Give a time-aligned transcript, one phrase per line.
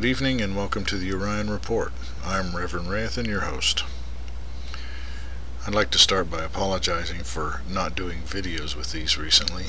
[0.00, 1.92] Good evening and welcome to the Urian Report.
[2.24, 3.84] I'm Reverend Rathan, your host.
[5.66, 9.66] I'd like to start by apologizing for not doing videos with these recently.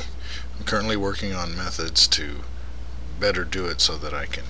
[0.58, 2.44] I'm currently working on methods to
[3.20, 4.46] better do it so that I can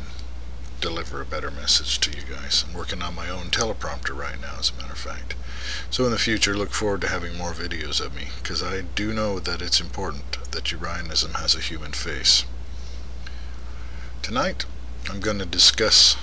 [0.80, 2.64] deliver a better message to you guys.
[2.68, 5.34] I'm working on my own teleprompter right now, as a matter of fact.
[5.90, 9.14] So in the future, look forward to having more videos of me, because I do
[9.14, 12.46] know that it's important that Urianism has a human face.
[14.22, 14.66] Tonight,
[15.10, 16.16] I'm going to discuss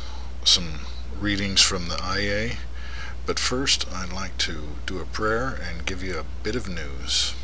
[0.44, 0.80] some
[1.18, 2.56] readings from the Ayheh,
[3.26, 7.34] but first I'd like to do a prayer and give you a bit of news.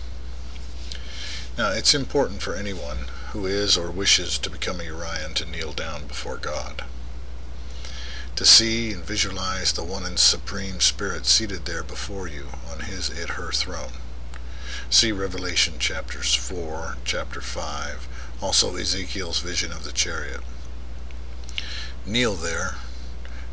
[1.59, 5.73] Now, it's important for anyone who is or wishes to become a Urian to kneel
[5.73, 6.85] down before God
[8.37, 13.09] to see and visualize the one and supreme spirit seated there before you on his
[13.11, 13.93] it her throne.
[14.91, 18.09] See Revelation chapters 4, chapter 5,
[18.43, 20.41] also Ezekiel's vision of the chariot.
[22.07, 22.75] Kneel there.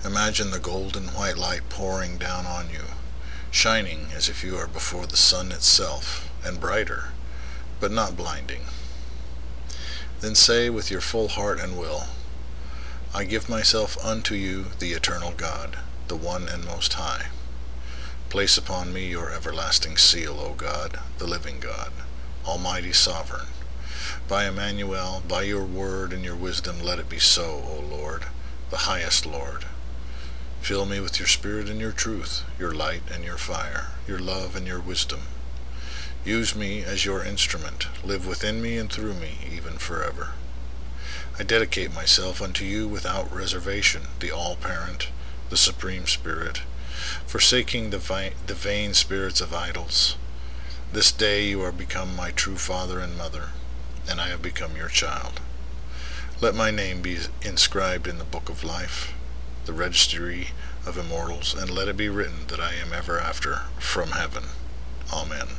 [0.04, 2.84] Imagine the golden white light pouring down on you,
[3.50, 7.12] shining as if you are before the sun itself, and brighter,
[7.80, 8.64] but not blinding.
[10.20, 12.08] Then say with your full heart and will,
[13.14, 15.78] I give myself unto you, the eternal God,
[16.10, 17.28] the one and most high.
[18.28, 21.94] Place upon me your everlasting seal, O God, the living God,
[22.46, 23.48] almighty sovereign.
[24.28, 28.26] By Emmanuel, by your word and your wisdom, let it be so, O Lord,
[28.72, 29.66] the highest Lord.
[30.62, 34.56] Fill me with your spirit and your truth, your light and your fire, your love
[34.56, 35.22] and your wisdom.
[36.24, 37.88] Use me as your instrument.
[38.06, 40.32] Live within me and through me, even forever.
[41.38, 45.10] I dedicate myself unto you without reservation, the All-Parent,
[45.50, 46.62] the Supreme Spirit,
[47.26, 50.16] forsaking the, vi- the vain spirits of idols.
[50.94, 53.50] This day you are become my true father and mother,
[54.10, 55.42] and I have become your child.
[56.42, 59.14] Let my name be inscribed in the book of life,
[59.66, 60.48] the registry
[60.88, 64.46] of immortals, and let it be written that I am ever after from heaven.
[65.14, 65.50] Amen.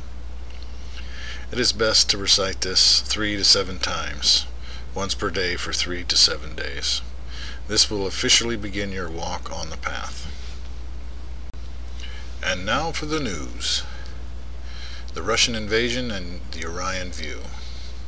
[1.53, 4.45] It is best to recite this three to seven times
[4.93, 7.01] once per day for three to seven days.
[7.69, 10.27] This will officially begin your walk on the path.
[12.43, 13.83] And now for the news.
[15.13, 17.43] The Russian invasion and the Urian view,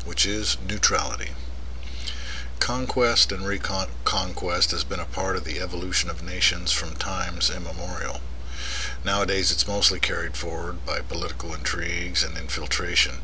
[0.04, 1.30] which is neutrality.
[2.60, 8.22] Conquest and reconquest has been a part of the evolution of nations from times immemorial.
[9.04, 13.18] Nowadays it's mostly carried forward by political intrigues and infiltration,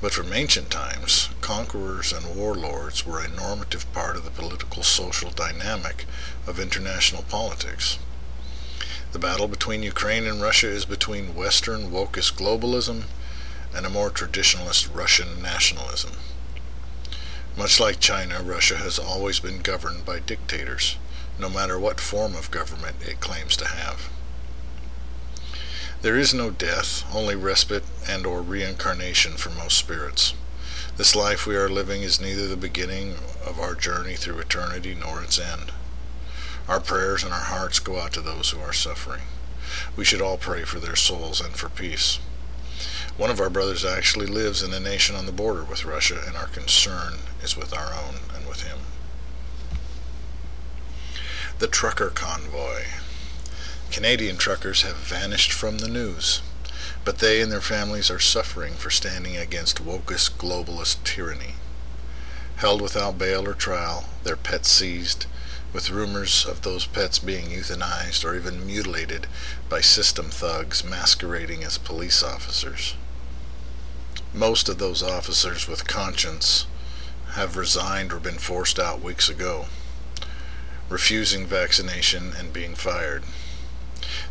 [0.00, 5.30] but from ancient times, conquerors and warlords were a normative part of the political social
[5.30, 6.04] dynamic
[6.46, 7.98] of international politics.
[9.10, 13.04] The battle between Ukraine and Russia is between Western wokist globalism
[13.74, 16.12] and a more traditionalist Russian nationalism.
[17.56, 20.96] Much like China, Russia has always been governed by dictators,
[21.38, 24.10] no matter what form of government it claims to have.
[26.02, 30.34] There is no death, only respite and or reincarnation for most spirits.
[30.96, 33.14] This life we are living is neither the beginning
[33.46, 35.72] of our journey through eternity nor its end.
[36.68, 39.22] Our prayers and our hearts go out to those who are suffering.
[39.96, 42.18] We should all pray for their souls and for peace.
[43.16, 46.36] One of our brothers actually lives in a nation on the border with Russia, and
[46.36, 48.80] our concern is with our own and with him.
[51.60, 52.86] The Trucker Convoy.
[53.92, 56.42] Canadian truckers have vanished from the news,
[57.04, 61.54] but they and their families are suffering for standing against wokist globalist tyranny.
[62.56, 65.26] Held without bail or trial, their pets seized,
[65.72, 69.28] with rumors of those pets being euthanized or even mutilated
[69.68, 72.96] by system thugs masquerading as police officers.
[74.34, 76.66] Most of those officers with conscience
[77.34, 79.66] have resigned or been forced out weeks ago,
[80.88, 83.22] refusing vaccination and being fired.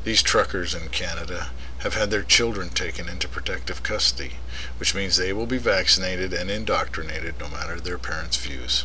[0.03, 4.33] These truckers in Canada have had their children taken into protective custody,
[4.77, 8.83] which means they will be vaccinated and indoctrinated no matter their parents' views.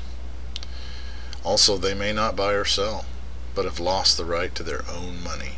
[1.43, 3.06] Also, they may not buy or sell,
[3.56, 5.56] but have lost the right to their own money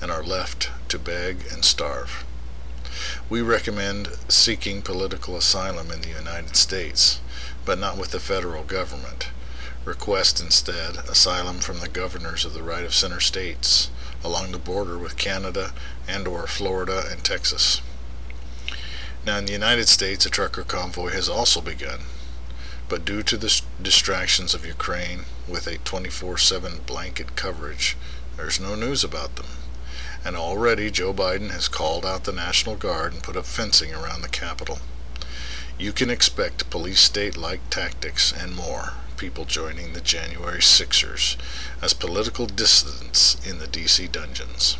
[0.00, 2.24] and are left to beg and starve.
[3.28, 7.20] We recommend seeking political asylum in the United States,
[7.64, 9.28] but not with the federal government.
[9.84, 13.90] Request instead asylum from the governors of the right of center states
[14.22, 15.72] along the border with Canada
[16.06, 17.80] and or Florida and Texas.
[19.24, 22.00] Now in the United States a trucker convoy has also begun,
[22.88, 27.96] but due to the distractions of Ukraine with a 24-7 blanket coverage,
[28.36, 29.46] there's no news about them.
[30.24, 34.22] And already Joe Biden has called out the National Guard and put up fencing around
[34.22, 34.78] the Capitol.
[35.78, 41.36] You can expect police state-like tactics and more people joining the January Sixers
[41.80, 44.08] as political dissidents in the D.C.
[44.08, 44.76] dungeons.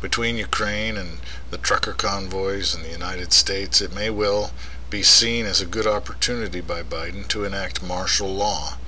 [0.00, 4.52] Between Ukraine and the trucker convoys in the United States, it may well
[4.90, 8.78] be seen as a good opportunity by Biden to enact martial law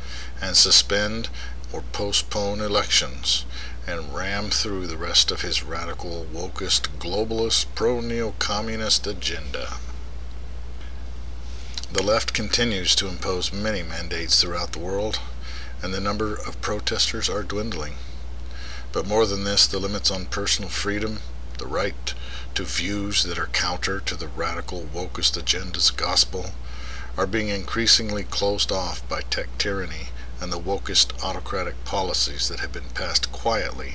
[0.40, 1.28] and suspend
[1.72, 3.44] or postpone elections
[3.88, 9.78] and ram through the rest of his radical, wokist, globalist, pro-neo-communist agenda.
[11.90, 15.20] The left continues to impose many mandates throughout the world,
[15.82, 17.94] and the number of protesters are dwindling.
[18.92, 21.20] But more than this, the limits on personal freedom,
[21.56, 22.12] the right
[22.56, 26.50] to views that are counter to the radical wokist agenda's gospel,
[27.16, 30.08] are being increasingly closed off by tech tyranny
[30.40, 33.94] and the wokist autocratic policies that have been passed quietly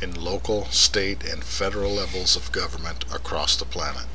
[0.00, 4.06] in local, state, and federal levels of government across the planet.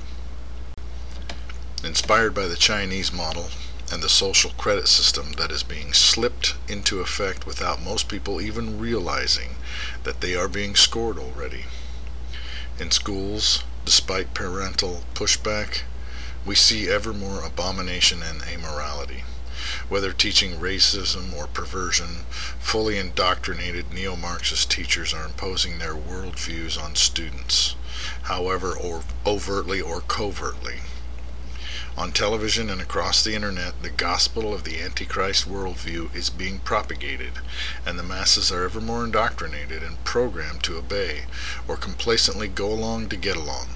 [1.83, 3.49] Inspired by the Chinese model
[3.91, 8.79] and the social credit system that is being slipped into effect without most people even
[8.79, 9.57] realizing
[10.03, 11.65] that they are being scored already.
[12.79, 15.83] In schools, despite parental pushback,
[16.45, 19.23] we see ever more abomination and immorality
[19.89, 22.25] whether teaching racism or perversion,
[22.59, 27.75] fully indoctrinated neo-Marxist teachers are imposing their worldviews on students,
[28.23, 30.81] however or overtly or covertly.
[31.97, 37.39] On television and across the internet, the gospel of the Antichrist worldview is being propagated,
[37.85, 41.23] and the masses are ever more indoctrinated and programmed to obey,
[41.69, 43.67] or complacently go along to get along.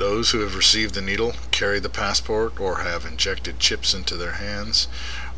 [0.00, 4.32] Those who have received the needle, carry the passport, or have injected chips into their
[4.32, 4.88] hands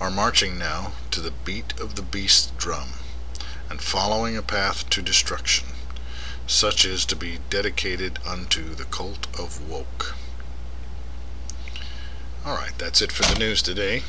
[0.01, 2.91] are marching now to the beat of the beast's drum,
[3.69, 5.67] and following a path to destruction,
[6.47, 10.15] such is to be dedicated unto the cult of woke.
[12.47, 14.05] Alright, that's it for the news today.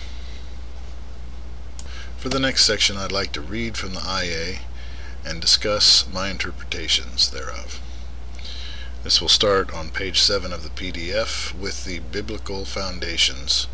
[2.18, 4.60] For the next section, I'd like to read from the Ayheh
[5.26, 7.82] and discuss my interpretations thereof.
[9.04, 13.68] This will start on page 7 of the PDF with the biblical foundations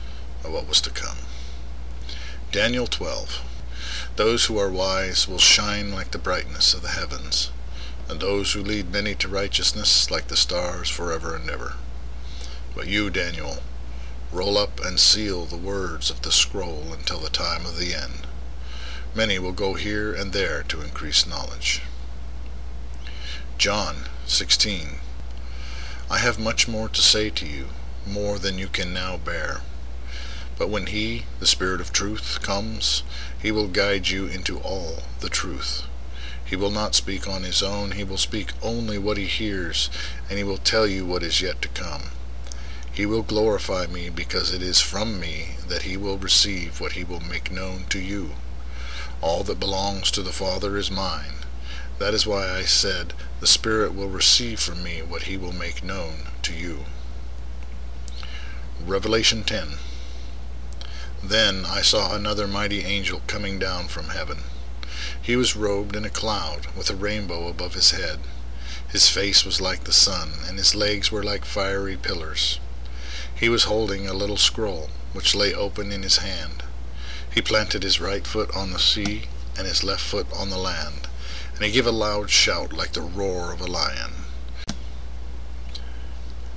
[0.43, 1.17] of what was to come.
[2.51, 3.39] Daniel 12.
[4.15, 7.51] Those who are wise will shine like the brightness of the heavens,
[8.07, 11.75] and those who lead many to righteousness like the stars forever and ever.
[12.73, 13.57] But you, Daniel,
[14.31, 18.25] roll up and seal the words of the scroll until the time of the end.
[19.13, 21.83] Many will go here and there to increase knowledge.
[23.59, 25.01] John 16.
[26.11, 27.67] I have much more to say to you,
[28.07, 29.61] more than you can now bear.
[30.57, 33.03] But when he, the Spirit of truth, comes,
[33.39, 35.83] he will guide you into all the truth.
[36.43, 39.91] He will not speak on his own, he will speak only what he hears,
[40.27, 42.09] and he will tell you what is yet to come.
[42.91, 47.03] He will glorify me, because it is from me that he will receive what he
[47.03, 48.31] will make known to you.
[49.21, 51.38] All that belongs to the Father is mine.
[51.99, 55.83] That is why I said, The Spirit will receive from me what he will make
[55.83, 56.85] known to you.
[58.81, 59.73] Revelation 10
[61.21, 64.43] Then I saw another mighty angel coming down from heaven.
[65.21, 68.19] He was robed in a cloud, with a rainbow above his head.
[68.87, 72.61] His face was like the sun, and his legs were like fiery pillars.
[73.35, 76.63] He was holding a little scroll, which lay open in his hand.
[77.29, 79.23] He planted his right foot on the sea,
[79.57, 81.09] and his left foot on the land
[81.59, 84.11] and he gave a loud shout like the roar of a lion.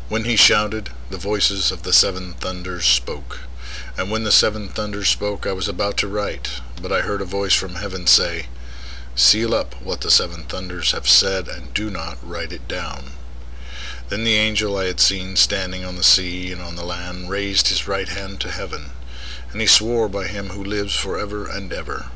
[0.09, 3.41] When he shouted, the voices of the seven thunders spoke.
[3.99, 7.25] And when the seven thunders spoke, I was about to write, but I heard a
[7.25, 8.47] voice from heaven say,
[9.17, 13.07] Seal up what the seven thunders have said, and do not write it down.
[14.09, 17.69] Then the angel I had seen standing on the sea and on the land raised
[17.69, 18.91] his right hand to heaven,
[19.51, 22.13] and he swore by him who lives for ever and ever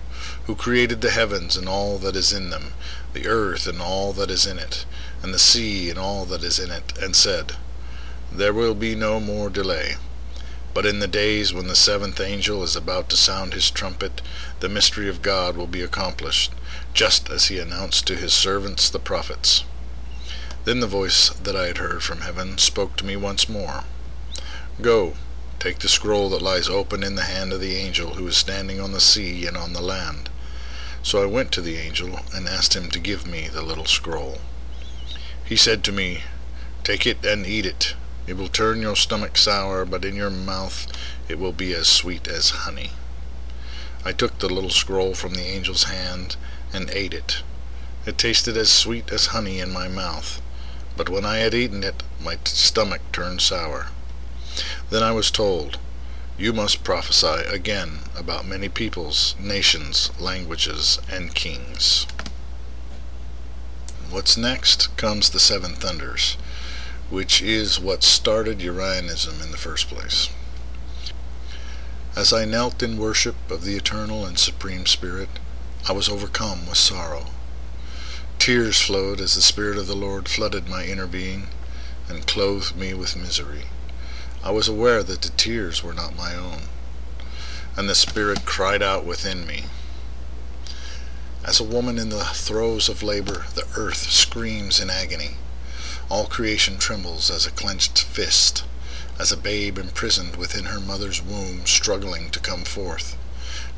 [0.46, 2.72] who created the heavens and all that is in them,
[3.12, 4.86] the earth and all that is in it,
[5.22, 7.56] and the sea and all that is in it, and said,
[8.32, 9.96] There will be no more delay.
[10.72, 14.20] But in the days when the seventh angel is about to sound his trumpet,
[14.60, 16.52] the mystery of God will be accomplished,
[16.94, 19.64] just as he announced to his servants the prophets.
[20.64, 23.84] Then the voice that I had heard from heaven spoke to me once more.
[24.80, 25.14] Go,
[25.58, 28.80] take the scroll that lies open in the hand of the angel who is standing
[28.80, 30.28] on the sea and on the land.
[31.06, 34.40] So I went to the angel and asked him to give me the little scroll.
[35.44, 36.24] He said to me,
[36.82, 37.94] Take it and eat it.
[38.26, 40.88] It will turn your stomach sour, but in your mouth
[41.28, 42.90] it will be as sweet as honey.
[44.04, 46.34] I took the little scroll from the angel's hand
[46.72, 47.40] and ate it.
[48.04, 50.42] It tasted as sweet as honey in my mouth,
[50.96, 53.90] but when I had eaten it, my stomach turned sour.
[54.90, 55.78] Then I was told,
[56.38, 62.06] You must prophesy again about many peoples, nations, languages, and kings.
[64.10, 66.36] What's next comes the seven thunders,
[67.08, 70.28] which is what started Urianism in the first place.
[72.14, 75.30] As I knelt in worship of the eternal and supreme Spirit,
[75.88, 77.28] I was overcome with sorrow.
[78.38, 81.48] Tears flowed as the Spirit of the Lord flooded my inner being
[82.10, 83.64] and clothed me with misery.
[84.46, 86.68] I was aware that the tears were not my own,
[87.76, 89.64] and the Spirit cried out within me.
[91.44, 95.30] As a woman in the throes of labor, the earth screams in agony.
[96.08, 98.62] All creation trembles as a clenched fist,
[99.18, 103.18] as a babe imprisoned within her mother's womb struggling to come forth.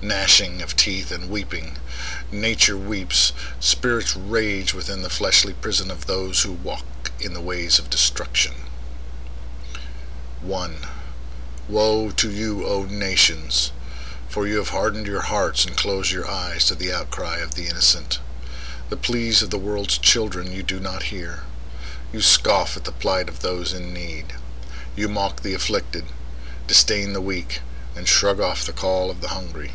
[0.03, 1.79] Gnashing of teeth and weeping.
[2.31, 7.79] Nature weeps, spirits rage within the fleshly prison of those who walk in the ways
[7.79, 8.53] of destruction.
[10.43, 10.77] 1.
[11.69, 13.73] Woe to you, O nations!
[14.29, 17.67] For you have hardened your hearts and closed your eyes to the outcry of the
[17.67, 18.21] innocent.
[18.89, 21.41] The pleas of the world's children you do not hear.
[22.13, 24.35] You scoff at the plight of those in need.
[24.95, 26.05] You mock the afflicted,
[26.69, 27.61] disdain the weak,
[27.97, 29.73] and shrug off the call of the hungry.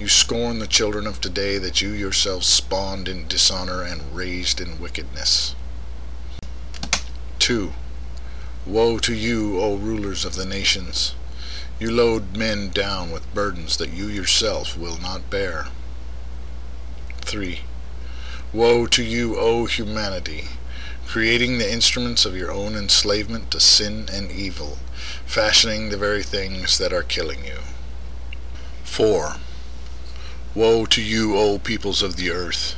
[0.00, 4.80] You scorn the children of today that you yourselves spawned in dishonor and raised in
[4.80, 5.54] wickedness.
[7.40, 7.74] 2.
[8.68, 11.14] Woe to you, O rulers of the nations!
[11.80, 15.68] You load men down with burdens that you yourself will not bear.
[17.22, 17.60] 3.
[18.52, 20.48] Woe to you, O humanity,
[21.06, 24.76] creating the instruments of your own enslavement to sin and evil,
[25.24, 27.60] fashioning the very things that are killing you.
[28.84, 29.36] 4.
[30.54, 32.74] Woe to you, O peoples of the earth,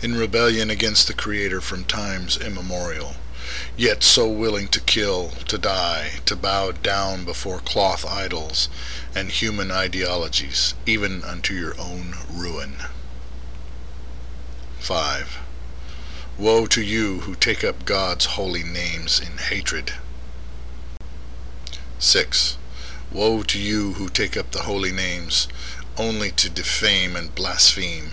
[0.00, 3.16] in rebellion against the Creator from times immemorial
[3.76, 8.68] yet so willing to kill, to die, to bow down before cloth idols
[9.14, 12.76] and human ideologies, even unto your own ruin.
[14.80, 15.38] 5.
[16.38, 19.92] Woe to you who take up God's holy names in hatred.
[21.98, 22.58] 6.
[23.12, 25.46] Woe to you who take up the holy names
[25.98, 28.12] only to defame and blaspheme,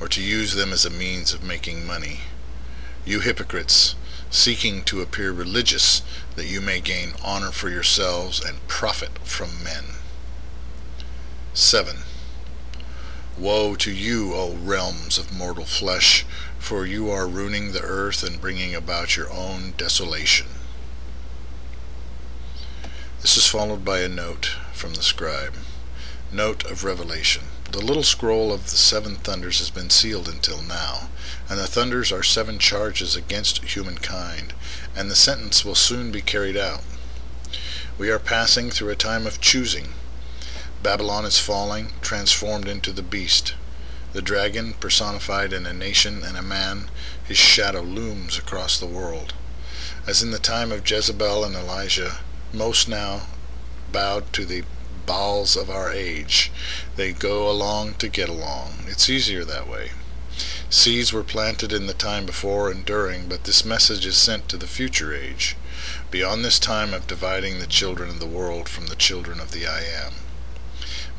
[0.00, 2.20] or to use them as a means of making money.
[3.04, 3.94] You hypocrites,
[4.30, 6.02] seeking to appear religious,
[6.36, 9.84] that you may gain honor for yourselves and profit from men.
[11.52, 11.98] 7.
[13.36, 16.24] Woe to you, O realms of mortal flesh,
[16.58, 20.46] for you are ruining the earth and bringing about your own desolation.
[23.20, 25.54] This is followed by a note from the scribe.
[26.32, 27.42] Note of Revelation.
[27.72, 31.08] The little scroll of the seven thunders has been sealed until now,
[31.48, 34.54] and the thunders are seven charges against humankind,
[34.96, 36.82] and the sentence will soon be carried out.
[37.96, 39.94] We are passing through a time of choosing.
[40.82, 43.54] Babylon is falling, transformed into the beast.
[44.14, 46.90] The dragon, personified in a nation and a man,
[47.22, 49.32] his shadow looms across the world.
[50.08, 52.18] As in the time of Jezebel and Elijah,
[52.52, 53.28] most now
[53.92, 54.64] bowed to the
[55.06, 56.50] Baals of our age.
[56.96, 58.84] They go along to get along.
[58.86, 59.90] It's easier that way.
[60.68, 64.56] Seeds were planted in the time before and during, but this message is sent to
[64.56, 65.56] the future age,
[66.10, 69.66] beyond this time of dividing the children of the world from the children of the
[69.66, 70.12] I Am.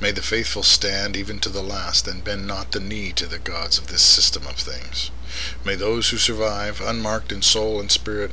[0.02, 3.40] May the faithful stand even to the last, and bend not the knee to the
[3.40, 5.12] gods of this system of things.
[5.64, 8.32] May those who survive, unmarked in soul and spirit,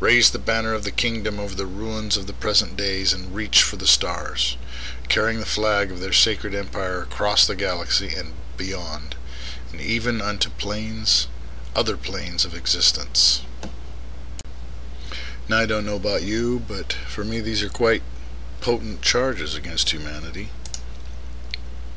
[0.00, 3.62] raise the banner of the kingdom over the ruins of the present days and reach
[3.62, 4.56] for the stars,
[5.08, 9.16] carrying the flag of their sacred empire across the galaxy and beyond
[9.70, 11.28] and even unto planes,
[11.74, 13.42] other planes of existence.
[15.48, 18.02] Now, I don't know about you, but for me, these are quite
[18.60, 20.50] potent charges against humanity.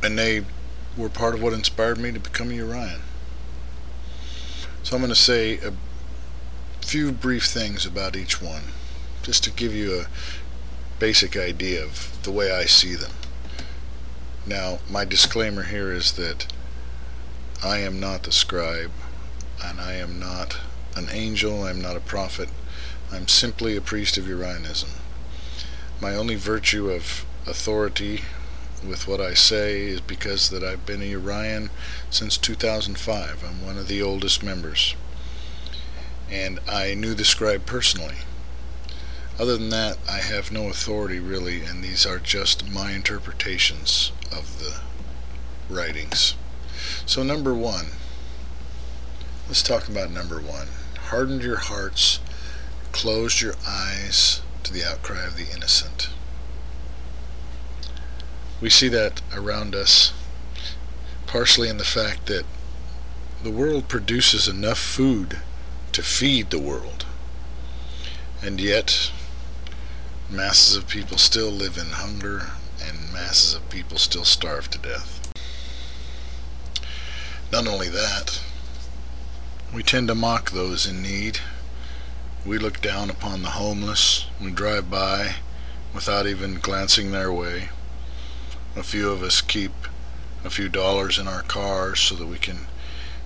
[0.03, 0.46] And they
[0.98, 3.01] were part of what inspired me to become a Urian.
[4.84, 5.74] So I'm going to say a
[6.81, 8.63] few brief things about each one,
[9.22, 10.08] just to give you a
[11.00, 13.12] basic idea of the way I see them.
[14.46, 16.51] Now, my disclaimer here is that
[17.63, 18.91] I am not the scribe,
[19.63, 20.58] and I am not
[20.96, 22.50] an angel, I am not a prophet.
[23.12, 24.89] I'm simply a priest of Urianism.
[26.01, 28.22] My only virtue of authority
[28.88, 31.69] with what I say is because that I've been a Urian
[32.09, 33.43] since 2005.
[33.43, 34.95] I'm one of the oldest members.
[36.29, 38.17] And I knew the scribe personally.
[39.39, 44.59] Other than that, I have no authority really, and these are just my interpretations of
[44.59, 44.81] the
[45.73, 46.35] writings.
[47.05, 47.88] So, number one,
[49.47, 50.67] let's talk about number one.
[51.09, 52.19] Hardened your hearts,
[52.91, 56.09] closed your eyes to the outcry of the innocent.
[58.62, 60.13] We see that around us,
[61.25, 62.46] partially in the fact that
[63.44, 65.39] the world produces enough food
[65.94, 67.06] to feed the world.
[68.44, 69.12] And yet,
[70.30, 72.51] masses of people still live in hunger
[72.86, 75.34] and masses of people still starve to death.
[77.51, 78.41] Not only that,
[79.74, 81.39] we tend to mock those in need.
[82.46, 84.27] We look down upon the homeless.
[84.39, 85.36] We drive by
[85.94, 87.70] without even glancing their way.
[88.74, 89.74] A few of us keep
[90.46, 92.68] a few dollars in our cars so that we can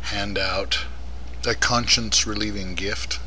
[0.02, 0.86] hand out
[1.46, 3.20] a conscience relieving gift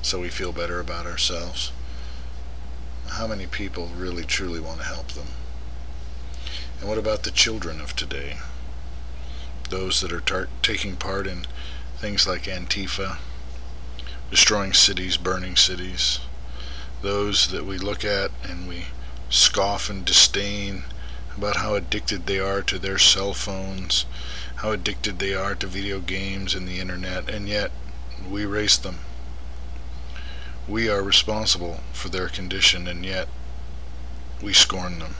[0.00, 1.72] so we feel better about ourselves.
[3.08, 5.26] How many people really truly want to help them?
[6.78, 8.36] And what about the children of today?
[9.68, 11.46] Those that are tar- taking part in
[11.98, 13.16] things like Antifa,
[14.30, 16.20] destroying cities, burning cities.
[17.02, 18.86] Those that we look at and we
[19.28, 20.84] scoff and disdain
[21.36, 24.06] about how addicted they are to their cell phones,
[24.56, 27.70] how addicted they are to video games and the internet, and yet
[28.30, 29.00] we race them.
[30.66, 33.28] We are responsible for their condition, and yet
[34.42, 35.14] we scorn them.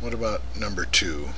[0.00, 1.30] What about number two?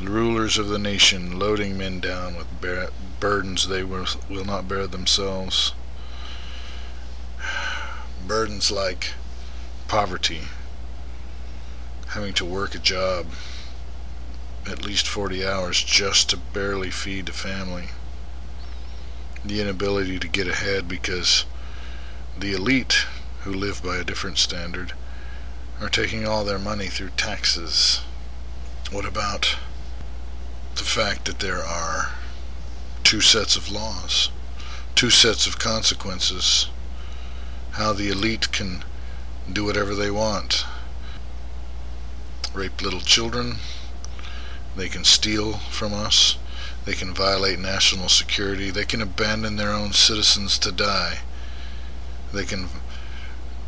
[0.00, 2.46] Rulers of the nation loading men down with
[3.18, 5.72] burdens they will, will not bear themselves.
[8.26, 9.14] Burdens like
[9.90, 10.42] poverty,
[12.10, 13.26] having to work a job
[14.64, 17.86] at least 40 hours just to barely feed the family.
[19.44, 21.44] The inability to get ahead because
[22.38, 23.04] the elite,
[23.40, 24.92] who live by a different standard,
[25.80, 28.00] are taking all their money through taxes.
[28.92, 29.56] What about
[30.76, 32.12] the fact that there are
[33.02, 34.30] two sets of laws,
[34.94, 36.68] two sets of consequences,
[37.72, 38.84] how the elite can
[39.52, 40.64] do whatever they want,
[42.54, 43.56] rape little children,
[44.76, 46.36] they can steal from us,
[46.84, 51.20] they can violate national security, they can abandon their own citizens to die,
[52.32, 52.68] they can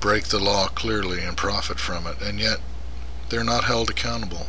[0.00, 2.58] break the law clearly and profit from it, and yet
[3.28, 4.46] they're not held accountable.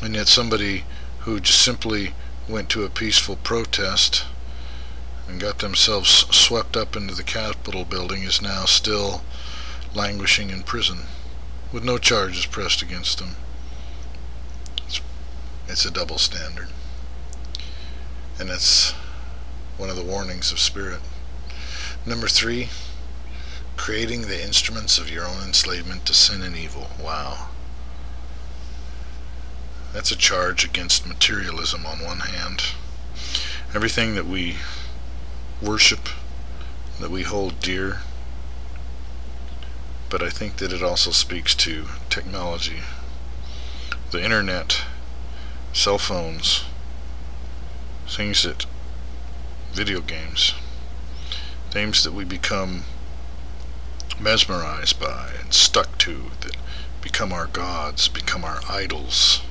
[0.00, 0.84] And yet somebody
[1.20, 2.14] who just simply
[2.48, 4.24] went to a peaceful protest
[5.28, 9.22] and got themselves swept up into the Capitol building is now still
[9.94, 11.00] languishing in prison
[11.72, 13.36] with no charges pressed against them.
[14.86, 15.00] It's,
[15.66, 16.68] it's a double standard.
[18.38, 18.92] And it's
[19.76, 21.00] one of the warnings of spirit.
[22.06, 22.68] Number three,
[23.76, 26.88] creating the instruments of your own enslavement to sin and evil.
[27.02, 27.48] Wow.
[29.92, 32.62] That's a charge against materialism on one hand.
[33.74, 34.56] Everything that we
[35.62, 36.08] worship,
[37.00, 37.98] that we hold dear,
[40.10, 42.80] but I think that it also speaks to technology.
[44.10, 44.82] The internet,
[45.72, 46.64] cell phones,
[48.06, 48.66] things that,
[49.72, 50.54] video games,
[51.70, 52.84] things that we become
[54.18, 56.56] mesmerized by and stuck to that
[57.02, 59.42] become our gods, become our idols.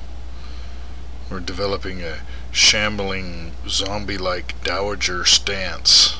[1.30, 2.18] We're developing a
[2.50, 6.18] shambling, zombie like dowager stance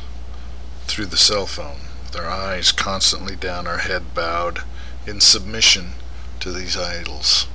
[0.87, 1.81] through the cell phone,
[2.17, 4.61] our eyes constantly down, our head bowed
[5.07, 5.93] in submission
[6.41, 7.47] to these idols.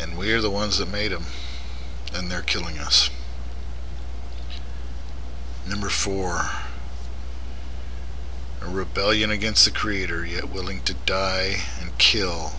[0.00, 1.26] And we are the ones that made them,
[2.14, 3.10] and they're killing us.
[5.68, 6.50] Number four
[8.60, 12.52] a rebellion against the Creator, yet willing to die and kill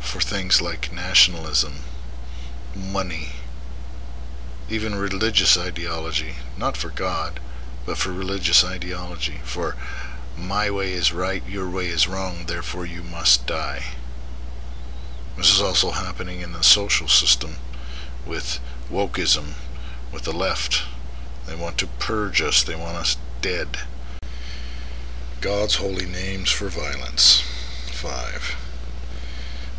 [0.00, 1.74] for things like nationalism,
[2.74, 3.28] money,
[4.70, 7.40] even religious ideology, not for God,
[7.86, 9.76] but for religious ideology, for
[10.36, 13.84] my way is right, your way is wrong, therefore you must die.
[15.36, 17.56] This is also happening in the social system
[18.26, 19.54] with wokeism,
[20.12, 20.82] with the left.
[21.46, 23.78] They want to purge us, they want us dead.
[25.40, 27.42] God's holy names for violence.
[27.90, 28.56] 5.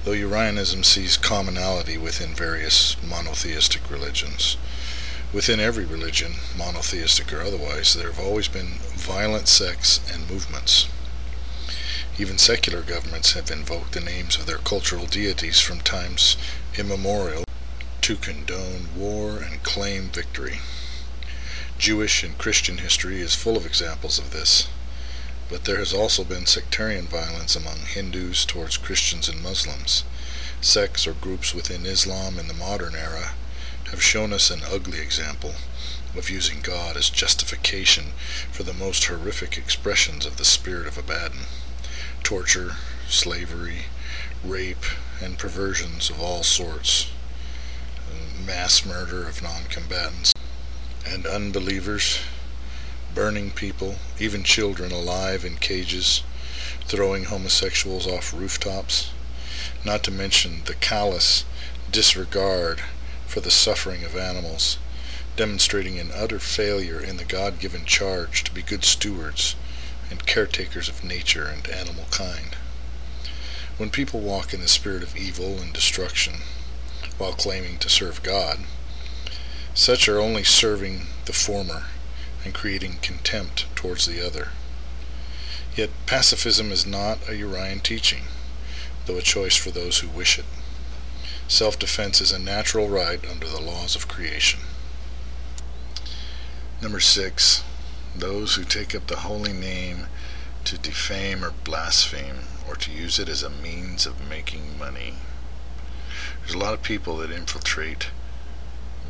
[0.04, 4.58] Though Urianism sees commonality within various monotheistic religions,
[5.34, 10.88] within every religion, monotheistic or otherwise, there have always been violent sects and movements.
[12.18, 16.38] Even secular governments have invoked the names of their cultural deities from times
[16.78, 17.44] immemorial
[18.02, 20.60] to condone war and claim victory.
[21.78, 24.68] Jewish and Christian history is full of examples of this
[25.50, 30.04] but there has also been sectarian violence among Hindus towards Christians and Muslims.
[30.60, 33.34] Sects or groups within Islam in the modern era
[33.92, 35.54] have shown us an ugly example
[36.18, 38.14] of using God as justification
[38.52, 41.42] for the most horrific expressions of the spirit of Abaddon.
[42.24, 42.74] Torture,
[43.08, 43.84] slavery,
[44.44, 44.86] rape,
[45.22, 47.12] and perversions of all sorts,
[48.46, 50.34] mass murder of non-combatants,
[51.06, 52.20] and unbelievers,
[53.14, 56.24] burning people, even children alive in cages,
[56.86, 59.12] throwing homosexuals off rooftops,
[59.86, 61.46] not to mention the callous
[61.92, 62.82] disregard
[63.36, 64.78] for the suffering of animals,
[65.36, 69.58] demonstrating an utter failure in the God-given charge to be good stewards
[70.10, 72.56] and caretakers of nature and animal kind.
[73.76, 76.36] When people walk in the spirit of evil and destruction
[77.18, 78.60] while claiming to serve God,
[79.74, 81.88] such are only serving the former
[82.46, 84.52] and creating contempt towards the other.
[85.76, 88.24] Yet pacifism is not a Urian teaching,
[89.06, 90.46] though a choice for those who wish it.
[91.48, 94.62] Self-defense is a natural right under the laws of creation.
[96.82, 97.64] Number six,
[98.16, 100.08] those who take up the holy name
[100.66, 105.14] to defame or blaspheme or to use it as a means of making money.
[106.40, 108.10] There's a lot of people that infiltrate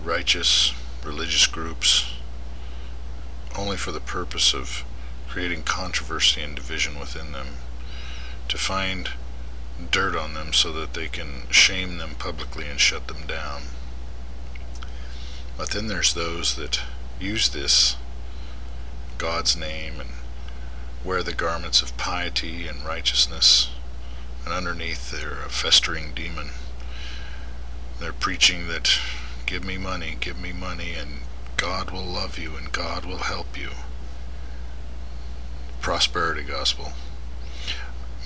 [0.04, 2.13] righteous religious groups
[3.58, 4.84] only for the purpose of
[5.30, 7.48] creating controversy and division within them,
[8.48, 9.12] to find
[9.92, 13.64] dirt on them so that they can shame them publicly and shut them down.
[15.58, 16.82] But then there's those that
[17.20, 17.96] use this
[19.18, 20.10] God's name and
[21.04, 23.70] wear the garments of piety and righteousness,
[24.44, 26.50] and underneath they're a festering demon.
[28.00, 29.00] They're preaching that
[29.46, 31.20] give me money, give me money, and
[31.58, 33.70] God will love you and God will help you.
[35.80, 36.94] Prosperity gospel.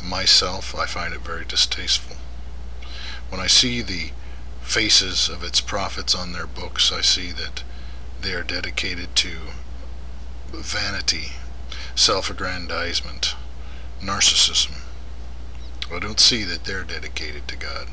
[0.03, 2.17] Myself, I find it very distasteful.
[3.29, 4.11] When I see the
[4.61, 7.63] faces of its prophets on their books, I see that
[8.21, 9.37] they are dedicated to
[10.51, 11.33] vanity,
[11.95, 13.35] self-aggrandizement,
[14.01, 14.81] narcissism.
[15.91, 17.87] I don't see that they're dedicated to God.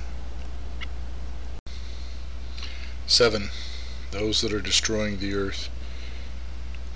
[3.07, 3.51] 7.
[4.11, 5.69] Those that are destroying the earth.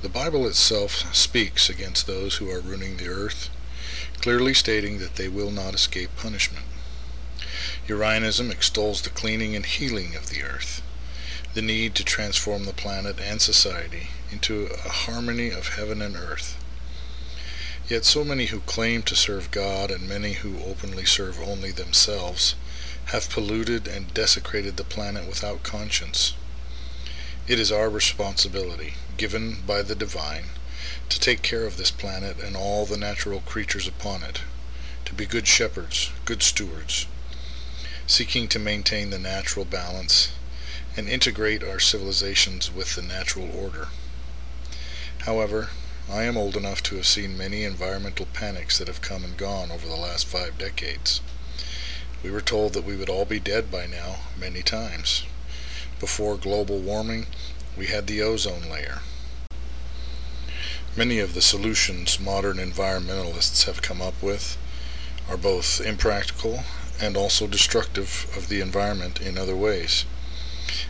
[0.03, 3.51] The Bible itself speaks against those who are ruining the earth,
[4.21, 6.65] clearly stating that they will not escape punishment.
[7.87, 10.83] Urianism extols the cleaning and healing of the earth
[11.53, 16.57] the need to transform the planet and society into a harmony of heaven and earth.
[17.89, 22.55] Yet so many who claim to serve God and many who openly serve only themselves
[23.07, 26.35] have polluted and desecrated the planet without conscience.
[27.49, 30.45] It is our responsibility, given by the divine,
[31.09, 34.43] to take care of this planet and all the natural creatures upon it,
[35.05, 37.07] to be good shepherds, good stewards,
[38.07, 40.33] seeking to maintain the natural balance
[40.97, 43.89] and integrate our civilizations with the natural order.
[45.21, 45.71] However,
[46.11, 49.71] I am old enough to have seen many environmental panics that have come and gone
[49.71, 51.21] over the last five decades.
[52.23, 55.25] We were told that we would all be dead by now many times.
[56.01, 57.27] Before global warming,
[57.77, 59.03] we had the ozone layer.
[60.97, 64.59] Many of the solutions modern environmentalists have come up with
[65.29, 66.65] are both impractical
[67.01, 70.05] and also destructive of the environment in other ways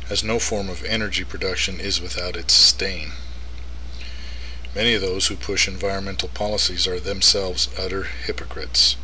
[0.09, 3.13] as no form of energy production is without its stain.
[4.75, 8.97] Many of those who push environmental policies are themselves utter hypocrites,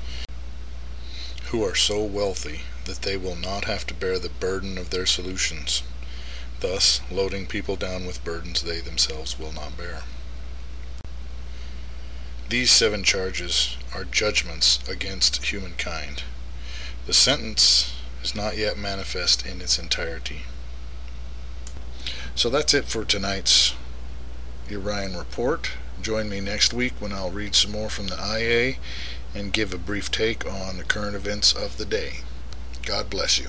[1.51, 5.07] who are so wealthy that they will not have to bear the burden of their
[5.07, 5.83] solutions,
[6.61, 10.03] thus loading people down with burdens they themselves will not bear.
[12.49, 16.23] These seven charges are judgments against humankind.
[17.07, 20.43] The sentence is not yet manifest in its entirety.
[22.37, 23.75] So that's it for tonight's
[24.69, 25.73] Urian report.
[26.01, 28.77] Join me next week when I'll read some more from the Ayheh
[29.35, 32.21] and give a brief take on the current events of the day.
[32.85, 33.49] God bless you.